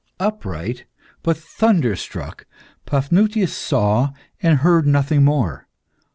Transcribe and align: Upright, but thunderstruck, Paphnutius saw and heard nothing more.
Upright, 0.19 0.85
but 1.21 1.37
thunderstruck, 1.37 2.47
Paphnutius 2.87 3.53
saw 3.55 4.13
and 4.41 4.57
heard 4.57 4.87
nothing 4.87 5.23
more. 5.23 5.67